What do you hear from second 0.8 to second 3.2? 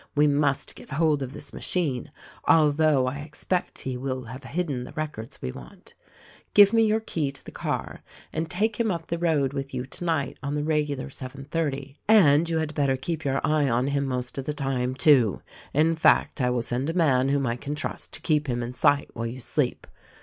hold of this machine; although I